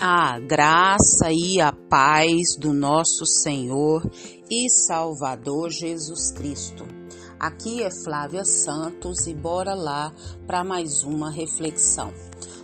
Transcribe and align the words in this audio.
A 0.00 0.38
graça 0.38 1.32
e 1.32 1.60
a 1.60 1.72
paz 1.72 2.54
do 2.56 2.72
nosso 2.72 3.26
Senhor 3.26 4.08
e 4.48 4.70
Salvador 4.70 5.70
Jesus 5.70 6.30
Cristo. 6.30 6.86
Aqui 7.36 7.82
é 7.82 7.90
Flávia 8.04 8.44
Santos 8.44 9.26
e 9.26 9.34
bora 9.34 9.74
lá 9.74 10.14
para 10.46 10.62
mais 10.62 11.02
uma 11.02 11.32
reflexão. 11.32 12.12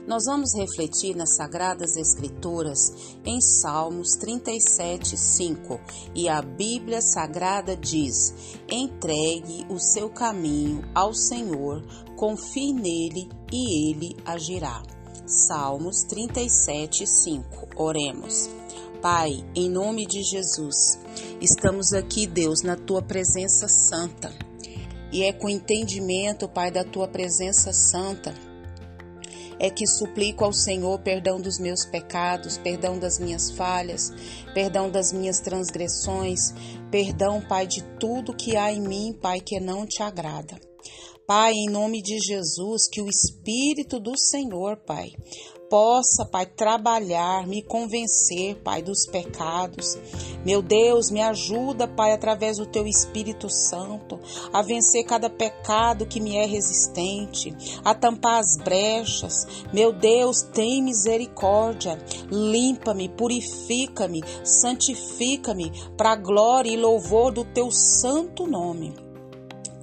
Nós 0.07 0.27
vamos 0.27 0.55
refletir 0.55 1.17
nas 1.17 1.35
Sagradas 1.35 1.97
Escrituras 1.97 3.17
em 3.25 3.41
Salmos 3.41 4.11
37, 4.21 5.17
5 5.17 5.81
e 6.15 6.29
a 6.29 6.41
Bíblia 6.41 7.03
Sagrada 7.03 7.77
diz: 7.77 8.33
entregue 8.71 9.67
o 9.69 9.81
seu 9.81 10.09
caminho 10.09 10.85
ao 10.95 11.13
Senhor, 11.13 11.83
confie 12.17 12.73
nele 12.73 13.29
e 13.53 13.91
ele 13.91 14.17
agirá. 14.25 14.94
Salmos 15.27 16.05
37, 16.05 17.07
5. 17.07 17.69
Oremos. 17.77 18.51
Pai, 19.01 19.43
em 19.55 19.71
nome 19.71 20.07
de 20.07 20.23
Jesus, 20.23 20.99
estamos 21.41 21.95
aqui, 21.95 22.27
Deus, 22.27 22.63
na 22.63 22.77
tua 22.77 23.01
presença 23.01 23.67
santa. 23.67 24.31
E 25.11 25.23
é 25.23 25.33
com 25.33 25.49
entendimento, 25.49 26.47
Pai, 26.47 26.71
da 26.71 26.85
tua 26.85 27.09
presença 27.09 27.73
santa, 27.73 28.35
é 29.59 29.71
que 29.71 29.87
suplico 29.87 30.45
ao 30.45 30.53
Senhor 30.53 30.99
perdão 30.99 31.41
dos 31.41 31.59
meus 31.59 31.87
pecados, 31.87 32.59
perdão 32.59 32.99
das 32.99 33.19
minhas 33.19 33.51
falhas, 33.51 34.13
perdão 34.53 34.91
das 34.91 35.11
minhas 35.11 35.41
transgressões, 35.41 36.53
perdão, 36.91 37.41
Pai, 37.41 37.67
de 37.67 37.83
tudo 37.99 38.37
que 38.37 38.59
há 38.59 38.71
em 38.71 38.83
mim, 38.83 39.19
Pai, 39.23 39.41
que 39.41 39.59
não 39.59 39.87
te 39.87 40.03
agrada. 40.03 40.74
Pai, 41.27 41.55
em 41.55 41.71
nome 41.71 42.03
de 42.03 42.19
Jesus, 42.19 42.87
que 42.87 43.01
o 43.01 43.09
Espírito 43.09 43.99
do 43.99 44.13
Senhor, 44.15 44.77
Pai, 44.77 45.11
possa, 45.71 46.27
Pai, 46.27 46.45
trabalhar, 46.45 47.47
me 47.47 47.63
convencer, 47.63 48.57
Pai, 48.57 48.83
dos 48.83 49.07
pecados. 49.07 49.97
Meu 50.45 50.61
Deus, 50.61 51.11
me 51.11 51.23
ajuda, 51.23 51.89
Pai, 51.89 52.13
através 52.13 52.59
do 52.59 52.67
Teu 52.67 52.87
Espírito 52.87 53.49
Santo, 53.49 54.21
a 54.53 54.61
vencer 54.61 55.07
cada 55.07 55.31
pecado 55.31 56.05
que 56.05 56.21
me 56.21 56.37
é 56.37 56.45
resistente, 56.45 57.57
a 57.83 57.95
tampar 57.95 58.41
as 58.41 58.59
brechas. 58.59 59.47
Meu 59.73 59.95
Deus, 59.95 60.43
tem 60.43 60.83
misericórdia. 60.83 61.99
Limpa-me, 62.31 63.09
purifica-me, 63.09 64.23
santifica-me 64.45 65.73
para 65.97 66.13
a 66.13 66.17
glória 66.17 66.71
e 66.71 66.77
louvor 66.77 67.33
do 67.33 67.47
Teu 67.47 67.71
santo 67.71 68.47
nome. 68.47 69.04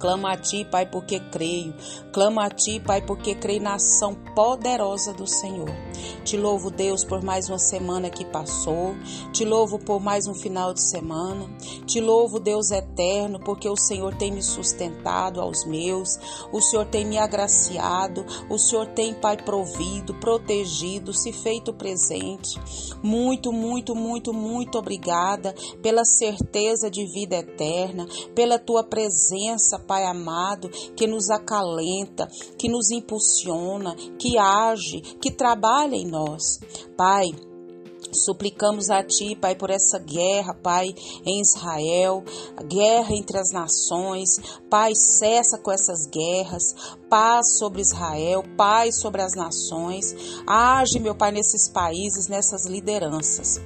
Clamo 0.02 0.26
a 0.26 0.36
Ti, 0.36 0.64
Pai, 0.64 0.84
porque 0.84 1.20
creio. 1.20 1.72
Clamo 2.12 2.40
a 2.40 2.50
Ti, 2.50 2.80
Pai, 2.80 3.00
porque 3.00 3.36
creio 3.36 3.62
na 3.62 3.74
ação 3.74 4.16
poderosa 4.34 5.12
do 5.12 5.28
Senhor. 5.28 5.70
Te 6.24 6.36
louvo, 6.36 6.72
Deus, 6.72 7.04
por 7.04 7.22
mais 7.22 7.48
uma 7.48 7.58
semana 7.58 8.10
que 8.10 8.24
passou. 8.24 8.96
Te 9.32 9.44
louvo 9.44 9.78
por 9.78 10.00
mais 10.00 10.26
um 10.26 10.34
final 10.34 10.74
de 10.74 10.82
semana. 10.82 11.48
Te 11.86 12.00
louvo, 12.00 12.40
Deus 12.40 12.72
eterno, 12.72 13.38
porque 13.38 13.68
o 13.68 13.76
Senhor 13.76 14.12
tem 14.16 14.32
me 14.32 14.42
sustentado 14.42 15.40
aos 15.40 15.64
meus. 15.64 16.18
O 16.52 16.60
Senhor 16.60 16.86
tem 16.86 17.06
me 17.06 17.16
agraciado. 17.16 18.26
O 18.50 18.58
Senhor 18.58 18.88
tem, 18.88 19.14
Pai, 19.14 19.36
provido, 19.36 20.14
protegido, 20.14 21.14
se 21.14 21.32
feito 21.32 21.72
presente. 21.72 22.58
Muito, 23.04 23.52
muito, 23.52 23.94
muito, 23.94 24.34
muito 24.34 24.78
obrigada 24.78 25.54
pela 25.80 26.04
certeza 26.04 26.90
de 26.90 27.06
vida 27.06 27.36
eterna, 27.36 28.04
pela 28.34 28.58
tua 28.58 28.82
presença, 28.82 29.78
Pai 29.78 29.91
Pai 29.92 30.06
amado, 30.06 30.70
que 30.96 31.06
nos 31.06 31.28
acalenta, 31.28 32.26
que 32.56 32.66
nos 32.66 32.90
impulsiona, 32.90 33.94
que 34.18 34.38
age, 34.38 35.02
que 35.20 35.30
trabalha 35.30 35.94
em 35.94 36.06
nós. 36.06 36.58
Pai, 36.96 37.26
Suplicamos 38.14 38.90
a 38.90 39.02
Ti, 39.02 39.34
Pai, 39.34 39.54
por 39.54 39.70
essa 39.70 39.98
guerra, 39.98 40.52
Pai, 40.54 40.94
em 41.24 41.40
Israel, 41.40 42.22
guerra 42.66 43.14
entre 43.14 43.38
as 43.38 43.52
nações. 43.52 44.28
Pai, 44.68 44.94
cessa 44.94 45.56
com 45.56 45.70
essas 45.70 46.06
guerras, 46.06 46.74
paz 47.12 47.58
sobre 47.58 47.82
Israel, 47.82 48.42
paz 48.56 48.96
sobre 48.96 49.20
as 49.20 49.34
nações. 49.34 50.16
Age, 50.46 50.98
meu 50.98 51.14
Pai, 51.14 51.30
nesses 51.30 51.68
países, 51.68 52.26
nessas 52.26 52.64
lideranças. 52.64 53.60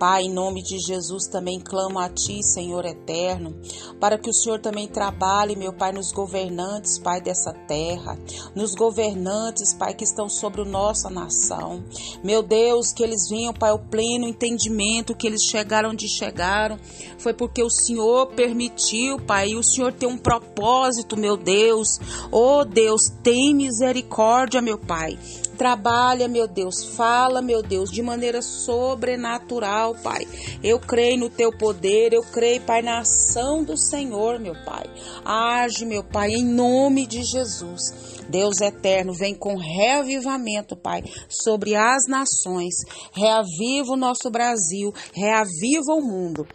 Pai, 0.00 0.22
em 0.22 0.32
nome 0.32 0.62
de 0.62 0.78
Jesus, 0.78 1.26
também 1.26 1.60
clamo 1.60 1.98
a 1.98 2.08
Ti, 2.08 2.42
Senhor 2.42 2.86
eterno, 2.86 3.54
para 4.00 4.16
que 4.16 4.30
o 4.30 4.32
Senhor 4.32 4.58
também 4.58 4.88
trabalhe, 4.88 5.54
meu 5.54 5.74
Pai, 5.74 5.92
nos 5.92 6.10
governantes, 6.10 6.98
Pai, 6.98 7.20
dessa 7.20 7.52
terra, 7.68 8.18
nos 8.54 8.74
governantes, 8.74 9.74
Pai, 9.74 9.92
que 9.92 10.02
estão 10.02 10.26
sobre 10.26 10.64
nossa 10.64 11.10
nação. 11.10 11.84
Meu 12.24 12.42
Deus, 12.42 12.94
que 12.94 13.02
eles 13.02 13.28
venham, 13.28 13.52
Pai, 13.52 13.72
ao 13.72 13.78
pleno 13.78 14.26
entendimento 14.26 15.14
que 15.14 15.26
eles 15.26 15.42
chegaram 15.42 15.90
onde 15.90 16.08
chegaram, 16.08 16.78
foi 17.18 17.34
porque 17.34 17.62
o 17.62 17.68
Senhor 17.68 18.28
permitiu, 18.28 19.18
Pai, 19.18 19.50
e 19.50 19.56
o 19.56 19.62
Senhor 19.62 19.92
tem 19.92 20.08
um 20.08 20.16
propósito, 20.16 21.14
meu 21.14 21.36
Deus. 21.36 22.00
Oh, 22.32 22.64
Deus, 22.64 22.89
tem 23.22 23.54
misericórdia, 23.54 24.62
meu 24.62 24.78
Pai. 24.78 25.18
Trabalha, 25.56 26.26
meu 26.26 26.48
Deus, 26.48 26.84
fala, 26.96 27.42
meu 27.42 27.62
Deus, 27.62 27.90
de 27.90 28.02
maneira 28.02 28.40
sobrenatural, 28.40 29.94
Pai. 29.94 30.26
Eu 30.62 30.78
creio 30.80 31.18
no 31.18 31.28
teu 31.28 31.50
poder, 31.56 32.12
eu 32.12 32.22
creio, 32.22 32.62
Pai, 32.62 32.80
na 32.80 33.00
ação 33.00 33.62
do 33.62 33.76
Senhor, 33.76 34.38
meu 34.38 34.54
Pai. 34.64 34.84
Age, 35.24 35.84
meu 35.84 36.02
Pai, 36.02 36.30
em 36.30 36.44
nome 36.44 37.06
de 37.06 37.22
Jesus. 37.22 38.20
Deus 38.28 38.60
eterno, 38.60 39.12
vem 39.12 39.34
com 39.34 39.56
reavivamento, 39.56 40.76
Pai, 40.76 41.02
sobre 41.28 41.74
as 41.74 42.04
nações. 42.08 42.74
Reaviva 43.12 43.92
o 43.92 43.96
nosso 43.96 44.30
Brasil, 44.30 44.92
reaviva 45.12 45.92
o 45.92 46.00
mundo. 46.00 46.46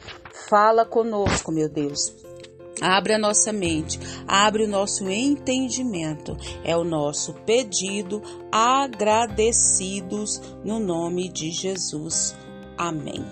Fala 0.50 0.86
conosco, 0.86 1.52
meu 1.52 1.70
Deus. 1.70 2.25
Abre 2.82 3.14
a 3.14 3.20
nossa 3.20 3.54
mente, 3.54 4.00
abre 4.28 4.64
o 4.66 4.68
nosso 4.68 5.10
entendimento. 5.10 6.36
É 6.64 6.76
o 6.76 6.84
nosso 6.84 7.34
pedido, 7.46 8.22
agradecidos 8.52 10.42
no 10.64 10.80
nome 10.80 11.30
de 11.30 11.52
Jesus. 11.52 12.36
Amém. 12.78 13.26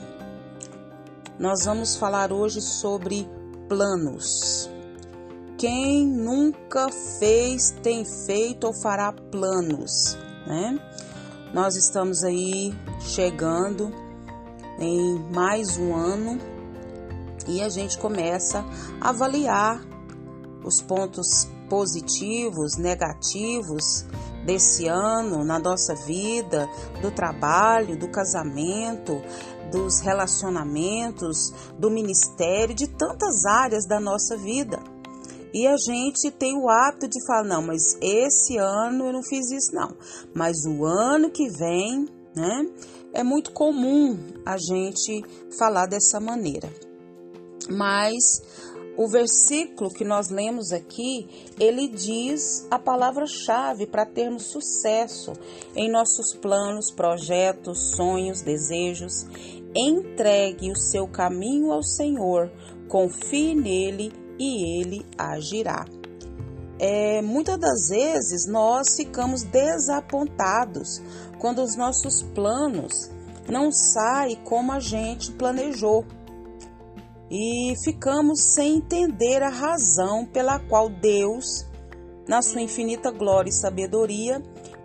Nós 1.37 1.65
vamos 1.65 1.95
falar 1.97 2.31
hoje 2.31 2.61
sobre 2.61 3.27
planos. 3.67 4.69
Quem 5.57 6.05
nunca 6.05 6.89
fez, 7.19 7.71
tem 7.81 8.05
feito 8.05 8.67
ou 8.67 8.73
fará 8.73 9.11
planos, 9.11 10.17
né? 10.47 10.79
Nós 11.53 11.75
estamos 11.75 12.23
aí 12.23 12.73
chegando 12.99 13.91
em 14.79 15.19
mais 15.31 15.77
um 15.77 15.95
ano 15.95 16.52
e 17.47 17.61
a 17.61 17.69
gente 17.69 17.97
começa 17.97 18.63
a 18.99 19.09
avaliar 19.09 19.81
os 20.63 20.81
pontos 20.81 21.47
positivos, 21.69 22.77
negativos 22.77 24.05
desse 24.45 24.87
ano 24.87 25.43
na 25.43 25.59
nossa 25.59 25.95
vida, 25.95 26.69
do 27.01 27.11
trabalho, 27.11 27.97
do 27.97 28.07
casamento, 28.09 29.21
dos 29.71 29.99
relacionamentos, 30.01 31.51
do 31.77 31.89
ministério, 31.89 32.75
de 32.75 32.87
tantas 32.87 33.45
áreas 33.45 33.85
da 33.87 33.99
nossa 33.99 34.37
vida. 34.37 34.79
E 35.53 35.67
a 35.67 35.75
gente 35.77 36.31
tem 36.31 36.57
o 36.57 36.69
hábito 36.69 37.07
de 37.07 37.25
falar: 37.25 37.43
não, 37.43 37.61
mas 37.61 37.97
esse 38.01 38.57
ano 38.57 39.05
eu 39.05 39.13
não 39.13 39.23
fiz 39.23 39.51
isso, 39.51 39.73
não. 39.73 39.95
Mas 40.33 40.65
o 40.65 40.85
ano 40.85 41.29
que 41.29 41.47
vem, 41.49 42.07
né? 42.35 42.67
É 43.13 43.23
muito 43.23 43.51
comum 43.51 44.17
a 44.43 44.57
gente 44.57 45.23
falar 45.55 45.85
dessa 45.85 46.19
maneira 46.19 46.92
mas 47.67 48.41
o 48.95 49.07
versículo 49.07 49.89
que 49.89 50.05
nós 50.05 50.29
lemos 50.29 50.71
aqui, 50.71 51.27
ele 51.59 51.87
diz 51.87 52.67
a 52.69 52.77
palavra-chave 52.77 53.87
para 53.87 54.05
termos 54.05 54.43
sucesso 54.51 55.33
em 55.75 55.91
nossos 55.91 56.33
planos, 56.35 56.91
projetos, 56.91 57.95
sonhos, 57.95 58.41
desejos. 58.41 59.25
Entregue 59.75 60.71
o 60.71 60.75
seu 60.75 61.07
caminho 61.07 61.71
ao 61.71 61.81
Senhor, 61.81 62.51
confie 62.87 63.55
nele 63.55 64.13
e 64.37 64.79
ele 64.79 65.03
agirá. 65.17 65.85
É, 66.77 67.21
muitas 67.23 67.57
das 67.57 67.89
vezes 67.89 68.45
nós 68.45 68.95
ficamos 68.95 69.41
desapontados 69.43 71.01
quando 71.39 71.63
os 71.63 71.75
nossos 71.75 72.21
planos 72.35 73.09
não 73.49 73.71
saem 73.71 74.35
como 74.43 74.71
a 74.71 74.79
gente 74.79 75.31
planejou 75.31 76.05
e 77.35 77.73
ficamos 77.83 78.53
sem 78.53 78.75
entender 78.75 79.41
a 79.41 79.49
razão 79.49 80.23
pela 80.23 80.59
qual 80.59 80.87
Deus, 80.87 81.67
na 82.27 82.43
sua 82.43 82.61
infinita 82.61 83.09
glória 83.09 83.49
e 83.49 83.53
sabedoria, 83.53 84.39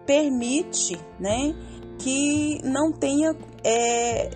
permite 0.07 0.99
né, 1.21 1.55
que 1.99 2.59
não 2.65 2.91
tenha 2.91 3.37
é, 3.63 4.31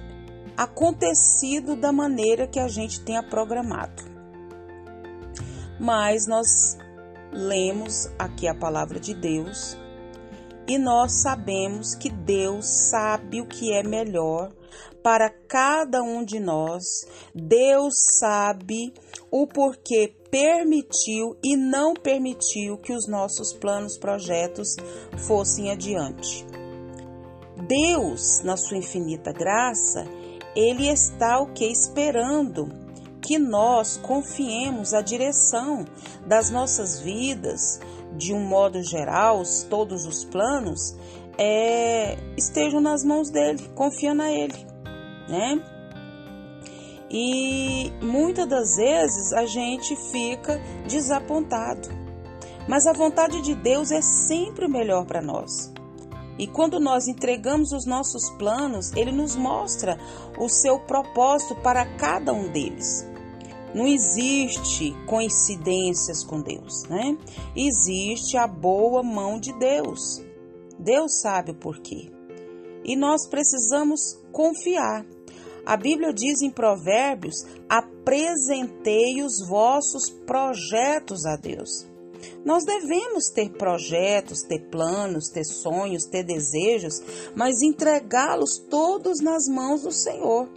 acontecido 0.55 1.75
da 1.75 1.91
maneira 1.91 2.47
que 2.47 2.61
a 2.61 2.69
gente 2.69 3.01
tenha 3.01 3.23
programado. 3.23 4.03
Mas 5.81 6.27
nós 6.27 6.77
lemos 7.33 8.11
aqui 8.19 8.47
a 8.47 8.55
palavra 8.55 9.01
de 9.01 9.15
Deus 9.15 9.75
e 10.69 10.77
nós 10.77 11.23
sabemos 11.23 11.95
que 11.95 12.11
Deus 12.11 12.67
sabe 12.67 13.41
o 13.41 13.47
que 13.47 13.73
é 13.73 13.83
melhor 13.83 14.53
para 15.03 15.31
cada 15.31 16.03
um 16.03 16.25
de 16.25 16.39
nós. 16.39 16.85
Deus 17.35 17.95
sabe 18.19 18.93
o 19.31 19.47
porquê 19.47 20.15
permitiu 20.31 21.37
e 21.45 21.57
não 21.57 21.93
permitiu 21.95 22.79
que 22.79 22.93
os 22.93 23.07
nossos 23.07 23.53
planos, 23.53 23.99
projetos 23.99 24.77
fossem 25.27 25.71
adiante. 25.71 26.47
Deus, 27.69 28.41
na 28.43 28.57
sua 28.57 28.79
infinita 28.79 29.33
graça, 29.33 30.05
ele 30.57 30.89
está 30.89 31.39
o 31.41 31.53
que 31.53 31.67
esperando 31.67 32.69
que 33.23 33.39
nós 33.39 33.97
confiemos 33.97 34.93
a 34.93 35.01
direção 35.01 35.85
das 36.27 36.51
nossas 36.51 37.01
vidas, 37.01 37.79
de 38.17 38.35
um 38.35 38.41
modo 38.41 38.83
geral, 38.83 39.43
todos 39.71 40.05
os 40.05 40.25
planos, 40.25 40.95
é, 41.39 42.17
estejam 42.37 42.81
nas 42.81 43.05
mãos 43.05 43.31
dele, 43.31 43.69
confiando 43.75 44.23
a 44.23 44.31
ele, 44.31 44.67
né? 45.29 45.63
E 47.11 47.93
muitas 48.03 48.49
das 48.49 48.77
vezes 48.77 49.33
a 49.33 49.45
gente 49.45 49.95
fica 50.11 50.59
desapontado. 50.89 51.89
Mas 52.67 52.87
a 52.87 52.93
vontade 52.93 53.43
de 53.43 53.55
Deus 53.55 53.91
é 53.91 54.01
sempre 54.01 54.65
o 54.65 54.71
melhor 54.71 55.05
para 55.05 55.21
nós. 55.21 55.73
E 56.39 56.47
quando 56.47 56.81
nós 56.81 57.07
entregamos 57.07 57.73
os 57.73 57.85
nossos 57.85 58.31
planos, 58.31 58.93
ele 58.95 59.13
nos 59.13 59.37
mostra 59.37 59.99
o 60.39 60.49
seu 60.49 60.79
propósito 60.81 61.55
para 61.57 61.85
cada 61.97 62.33
um 62.33 62.51
deles. 62.51 63.07
Não 63.75 63.87
existe 63.87 64.95
coincidências 65.07 66.25
com 66.25 66.41
Deus, 66.41 66.85
né? 66.85 67.17
Existe 67.55 68.37
a 68.37 68.47
boa 68.47 69.03
mão 69.03 69.39
de 69.39 69.53
Deus. 69.59 70.23
Deus 70.83 71.21
sabe 71.21 71.53
o 71.53 71.55
porquê. 71.55 72.11
E 72.85 72.97
nós 72.97 73.29
precisamos 73.29 74.19
confiar. 74.33 75.07
A 75.65 75.77
Bíblia 75.77 76.13
diz 76.13 76.43
em 76.43 76.51
Provérbios: 76.51 77.37
apresentei 77.69 79.23
os 79.23 79.47
vossos 79.49 80.11
projetos 80.11 81.25
a 81.25 81.37
Deus. 81.37 81.87
Nós 82.45 82.65
devemos 82.65 83.31
ter 83.31 83.51
projetos, 83.51 84.43
ter 84.43 84.69
planos, 84.71 85.29
ter 85.29 85.45
sonhos, 85.45 86.05
ter 86.05 86.25
desejos, 86.25 87.01
mas 87.35 87.63
entregá-los 87.63 88.59
todos 88.59 89.21
nas 89.21 89.47
mãos 89.49 89.83
do 89.83 89.93
Senhor 89.93 90.49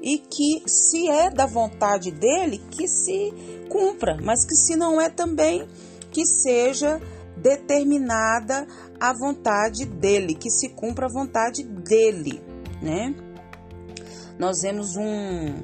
e 0.00 0.18
que, 0.18 0.62
se 0.68 1.08
é 1.08 1.30
da 1.30 1.46
vontade 1.46 2.10
dele, 2.10 2.62
que 2.70 2.86
se 2.86 3.32
cumpra, 3.68 4.18
mas 4.22 4.44
que, 4.44 4.54
se 4.54 4.76
não 4.76 5.00
é 5.00 5.08
também, 5.08 5.66
que 6.10 6.24
seja 6.24 7.00
determinada 7.36 8.66
a 8.98 9.12
vontade 9.12 9.84
dele, 9.84 10.34
que 10.34 10.50
se 10.50 10.70
cumpra 10.70 11.06
a 11.06 11.12
vontade 11.12 11.62
dele, 11.62 12.42
né? 12.82 13.14
Nós 14.38 14.62
vemos 14.62 14.96
um, 14.96 15.54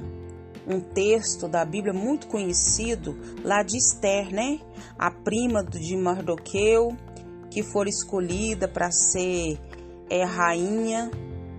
um 0.67 0.79
texto 0.79 1.47
da 1.47 1.63
Bíblia 1.65 1.93
muito 1.93 2.27
conhecido 2.27 3.17
lá 3.43 3.63
de 3.63 3.77
Esther, 3.77 4.33
né? 4.33 4.59
A 4.97 5.11
prima 5.11 5.63
de 5.63 5.95
Mardoqueu, 5.95 6.95
que 7.49 7.63
foi 7.63 7.89
escolhida 7.89 8.67
para 8.67 8.91
ser 8.91 9.59
é, 10.09 10.23
rainha 10.23 11.11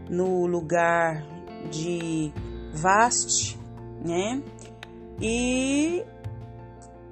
no 0.08 0.46
lugar 0.46 1.25
de 1.70 2.32
Vaste, 2.72 3.58
né? 4.05 4.43
E 5.20 6.05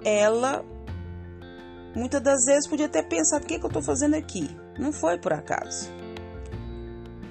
ela 0.04 0.64
muitas 1.94 2.22
das 2.22 2.44
vezes 2.44 2.68
podia 2.68 2.88
ter 2.88 3.08
pensado: 3.08 3.44
o 3.44 3.46
que, 3.46 3.58
que 3.58 3.64
eu 3.64 3.68
estou 3.68 3.82
fazendo 3.82 4.14
aqui? 4.14 4.48
Não 4.78 4.92
foi 4.92 5.18
por 5.18 5.32
acaso. 5.32 5.90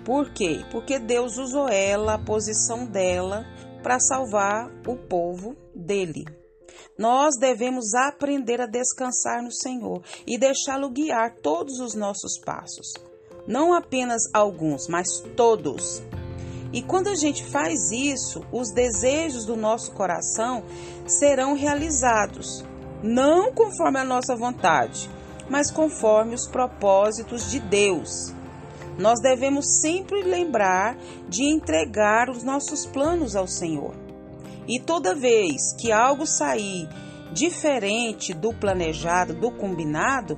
Por 0.05 0.31
quê? 0.31 0.65
Porque 0.71 0.97
Deus 0.97 1.37
usou 1.37 1.69
ela, 1.69 2.15
a 2.15 2.19
posição 2.19 2.85
dela, 2.85 3.45
para 3.83 3.99
salvar 3.99 4.71
o 4.87 4.95
povo 4.95 5.55
dele. 5.75 6.25
Nós 6.97 7.35
devemos 7.39 7.93
aprender 7.93 8.61
a 8.61 8.65
descansar 8.65 9.41
no 9.43 9.51
Senhor 9.51 10.03
e 10.25 10.37
deixá-lo 10.37 10.89
guiar 10.89 11.35
todos 11.41 11.79
os 11.79 11.93
nossos 11.93 12.39
passos. 12.39 12.93
Não 13.47 13.73
apenas 13.73 14.21
alguns, 14.33 14.87
mas 14.87 15.19
todos. 15.35 16.01
E 16.73 16.81
quando 16.81 17.09
a 17.09 17.15
gente 17.15 17.43
faz 17.43 17.91
isso, 17.91 18.45
os 18.51 18.71
desejos 18.71 19.45
do 19.45 19.57
nosso 19.57 19.91
coração 19.91 20.63
serão 21.05 21.53
realizados, 21.53 22.63
não 23.03 23.51
conforme 23.53 24.00
a 24.00 24.03
nossa 24.03 24.36
vontade, 24.36 25.09
mas 25.50 25.71
conforme 25.71 26.36
os 26.36 26.48
propósitos 26.48 27.50
de 27.50 27.59
Deus. 27.59 28.33
Nós 28.98 29.19
devemos 29.21 29.81
sempre 29.81 30.21
lembrar 30.21 30.98
de 31.27 31.44
entregar 31.44 32.30
os 32.30 32.44
nossos 32.44 32.86
planos 32.86 33.36
ao 33.36 33.48
Senhor. 33.48 33.95
E 34.68 34.80
toda 34.80 35.15
vez 35.15 35.74
que 35.80 35.92
algo 35.92 36.25
sair 36.25 36.88
diferente 37.33 38.33
do 38.33 38.53
planejado, 38.53 39.33
do 39.33 39.50
combinado, 39.51 40.38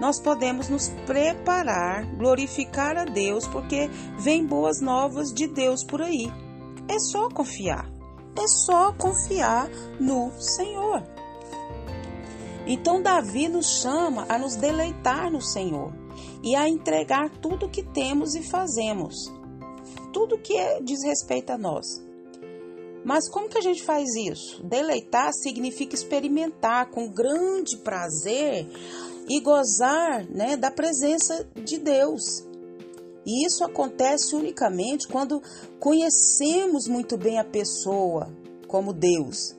nós 0.00 0.20
podemos 0.20 0.68
nos 0.68 0.88
preparar, 1.06 2.04
glorificar 2.16 2.96
a 2.96 3.04
Deus, 3.04 3.46
porque 3.46 3.88
vem 4.18 4.46
boas 4.46 4.80
novas 4.80 5.32
de 5.32 5.46
Deus 5.46 5.84
por 5.84 6.02
aí. 6.02 6.30
É 6.88 6.98
só 6.98 7.28
confiar. 7.28 7.90
É 8.36 8.46
só 8.46 8.92
confiar 8.92 9.68
no 10.00 10.32
Senhor. 10.38 11.02
Então 12.66 13.02
Davi 13.02 13.48
nos 13.48 13.80
chama 13.80 14.24
a 14.28 14.38
nos 14.38 14.56
deleitar 14.56 15.30
no 15.30 15.42
Senhor 15.42 15.92
e 16.42 16.56
a 16.56 16.68
entregar 16.68 17.30
tudo 17.40 17.68
que 17.68 17.82
temos 17.82 18.34
e 18.34 18.42
fazemos. 18.42 19.14
Tudo 20.12 20.38
que 20.38 20.54
diz 20.82 21.02
respeito 21.04 21.50
a 21.50 21.58
nós. 21.58 21.86
Mas 23.04 23.28
como 23.28 23.48
que 23.48 23.58
a 23.58 23.60
gente 23.60 23.82
faz 23.82 24.14
isso? 24.14 24.62
Deleitar 24.64 25.30
significa 25.34 25.94
experimentar 25.94 26.90
com 26.90 27.06
grande 27.08 27.76
prazer 27.78 28.66
e 29.28 29.40
gozar 29.40 30.26
né, 30.30 30.56
da 30.56 30.70
presença 30.70 31.46
de 31.54 31.78
Deus. 31.78 32.22
E 33.26 33.46
isso 33.46 33.62
acontece 33.62 34.34
unicamente 34.34 35.06
quando 35.08 35.42
conhecemos 35.78 36.86
muito 36.88 37.18
bem 37.18 37.38
a 37.38 37.44
pessoa 37.44 38.30
como 38.66 38.92
Deus. 38.92 39.54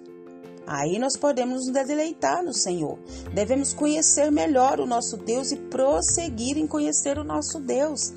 Aí 0.68 0.98
nós 0.98 1.16
podemos 1.16 1.68
nos 1.68 1.88
deleitar 1.88 2.44
no 2.44 2.54
Senhor. 2.54 2.98
Devemos 3.34 3.74
conhecer 3.74 4.32
melhor 4.32 4.80
o 4.80 4.86
nosso 4.86 5.18
Deus 5.18 5.52
e 5.52 5.58
prosseguir 5.58 6.58
em 6.58 6.66
conhecer 6.66 7.18
o 7.18 7.24
nosso 7.24 7.60
Deus. 7.60 8.14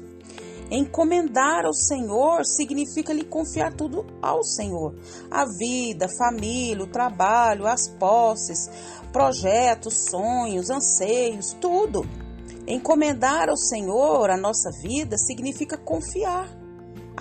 Encomendar 0.70 1.64
ao 1.64 1.72
Senhor 1.72 2.44
significa 2.44 3.12
lhe 3.12 3.24
confiar 3.24 3.72
tudo 3.72 4.06
ao 4.20 4.44
Senhor: 4.44 4.94
a 5.30 5.46
vida, 5.46 6.06
a 6.06 6.16
família, 6.16 6.84
o 6.84 6.86
trabalho, 6.86 7.66
as 7.66 7.88
posses, 7.88 8.68
projetos, 9.12 10.06
sonhos, 10.10 10.70
anseios, 10.70 11.54
tudo. 11.58 12.02
Encomendar 12.66 13.48
ao 13.48 13.56
Senhor 13.56 14.28
a 14.28 14.36
nossa 14.36 14.70
vida 14.82 15.16
significa 15.16 15.78
confiar, 15.78 16.54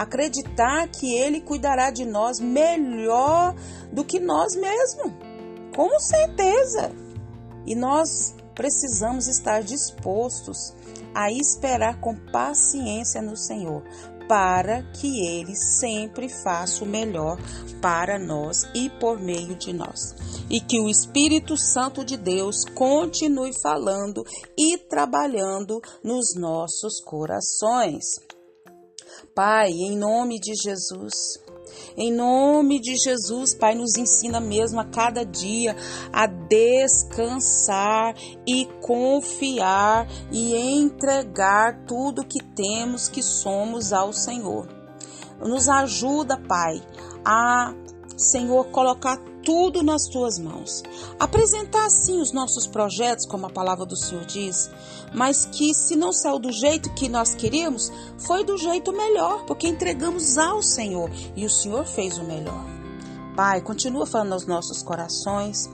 acreditar 0.01 0.87
que 0.87 1.13
Ele 1.13 1.41
cuidará 1.41 1.89
de 1.89 2.05
nós 2.05 2.39
melhor 2.39 3.55
do 3.91 4.03
que 4.03 4.19
nós 4.19 4.55
mesmos, 4.55 5.11
com 5.75 5.99
certeza. 5.99 6.91
E 7.65 7.75
nós 7.75 8.35
precisamos 8.55 9.27
estar 9.27 9.61
dispostos 9.61 10.73
a 11.13 11.31
esperar 11.31 11.99
com 11.99 12.15
paciência 12.31 13.21
no 13.21 13.35
Senhor, 13.35 13.83
para 14.27 14.83
que 14.93 15.25
Ele 15.25 15.55
sempre 15.55 16.27
faça 16.27 16.83
o 16.83 16.87
melhor 16.87 17.37
para 17.81 18.19
nós 18.19 18.63
e 18.73 18.89
por 18.89 19.19
meio 19.19 19.55
de 19.55 19.73
nós. 19.73 20.15
E 20.49 20.59
que 20.59 20.79
o 20.79 20.89
Espírito 20.89 21.57
Santo 21.57 22.03
de 22.03 22.17
Deus 22.17 22.65
continue 22.75 23.51
falando 23.61 24.25
e 24.57 24.77
trabalhando 24.77 25.81
nos 26.03 26.35
nossos 26.35 27.01
corações. 27.01 28.05
Pai, 29.33 29.69
em 29.71 29.97
nome 29.97 30.39
de 30.39 30.53
Jesus, 30.55 31.39
em 31.95 32.11
nome 32.13 32.79
de 32.79 32.95
Jesus, 32.95 33.55
Pai, 33.55 33.75
nos 33.75 33.97
ensina 33.97 34.39
mesmo 34.39 34.79
a 34.79 34.85
cada 34.85 35.25
dia 35.25 35.75
a 36.11 36.27
descansar 36.27 38.15
e 38.45 38.65
confiar 38.81 40.07
e 40.31 40.55
entregar 40.55 41.85
tudo 41.85 42.25
que 42.25 42.43
temos, 42.55 43.07
que 43.07 43.23
somos 43.23 43.91
ao 43.93 44.13
Senhor. 44.13 44.67
Nos 45.39 45.69
ajuda, 45.69 46.37
Pai, 46.47 46.81
a 47.25 47.73
Senhor, 48.15 48.65
colocar 48.71 49.17
tudo 49.47 49.81
nas 49.81 50.09
tuas 50.09 50.37
mãos. 50.37 50.83
Apresentar 51.17 51.89
sim 51.89 52.19
os 52.19 52.33
nossos 52.33 52.67
projetos, 52.67 53.25
como 53.25 53.45
a 53.45 53.49
palavra 53.49 53.85
do 53.85 53.95
Senhor 53.95 54.25
diz, 54.25 54.69
mas 55.13 55.45
que 55.45 55.73
se 55.73 55.95
não 55.95 56.11
saiu 56.11 56.37
do 56.37 56.51
jeito 56.51 56.93
que 56.93 57.07
nós 57.07 57.33
queríamos, 57.33 57.89
foi 58.17 58.43
do 58.43 58.57
jeito 58.57 58.91
melhor, 58.91 59.45
porque 59.45 59.65
entregamos 59.65 60.37
ao 60.37 60.61
Senhor 60.61 61.09
e 61.33 61.45
o 61.45 61.49
Senhor 61.49 61.85
fez 61.85 62.17
o 62.17 62.25
melhor. 62.25 62.61
Pai, 63.37 63.61
continua 63.61 64.05
falando 64.05 64.33
aos 64.33 64.45
nossos 64.45 64.83
corações. 64.83 65.69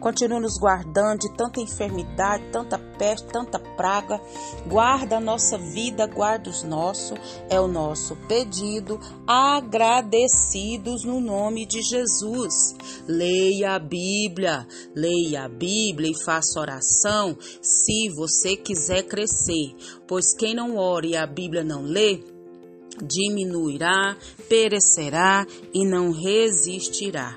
Continua 0.00 0.40
nos 0.40 0.58
guardando 0.58 1.20
de 1.20 1.36
tanta 1.36 1.60
enfermidade, 1.60 2.44
tanta 2.52 2.78
peste, 2.78 3.26
tanta 3.28 3.58
praga. 3.58 4.20
Guarda 4.66 5.16
a 5.16 5.20
nossa 5.20 5.58
vida, 5.58 6.06
guarda 6.06 6.50
os 6.50 6.62
nossos, 6.62 7.18
é 7.48 7.60
o 7.60 7.68
nosso 7.68 8.16
pedido, 8.28 8.98
agradecidos 9.26 11.04
no 11.04 11.20
nome 11.20 11.66
de 11.66 11.82
Jesus. 11.82 12.74
Leia 13.06 13.74
a 13.74 13.78
Bíblia, 13.78 14.66
leia 14.94 15.44
a 15.44 15.48
Bíblia 15.48 16.10
e 16.10 16.24
faça 16.24 16.60
oração 16.60 17.36
se 17.60 18.08
você 18.10 18.56
quiser 18.56 19.02
crescer, 19.02 19.74
pois 20.06 20.34
quem 20.34 20.54
não 20.54 20.76
ora 20.76 21.06
e 21.06 21.16
a 21.16 21.26
Bíblia 21.26 21.64
não 21.64 21.82
lê, 21.82 22.20
diminuirá, 23.02 24.16
perecerá 24.48 25.46
e 25.72 25.86
não 25.86 26.10
resistirá. 26.10 27.36